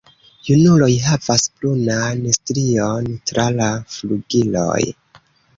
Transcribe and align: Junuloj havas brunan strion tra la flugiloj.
Junuloj 0.45 0.87
havas 1.07 1.43
brunan 1.59 2.25
strion 2.37 3.13
tra 3.33 3.47
la 3.61 3.71
flugiloj. 3.99 4.83